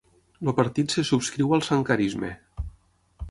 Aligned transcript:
El 0.43 0.47
partit 0.59 0.95
es 1.01 1.11
subscriu 1.11 1.53
al 1.57 1.63
Sankarisme. 1.67 2.31